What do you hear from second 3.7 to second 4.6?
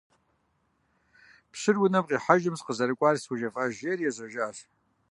жиӀэри ежьэжащ.